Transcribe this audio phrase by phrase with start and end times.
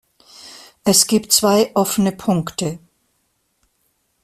[0.83, 2.79] Es gibt zwei offene Punkte.